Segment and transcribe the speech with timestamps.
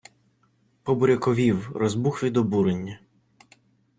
[0.83, 2.99] Побуряковів, розбух від обурення.